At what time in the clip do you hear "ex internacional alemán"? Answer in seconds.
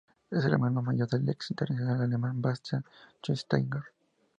1.29-2.41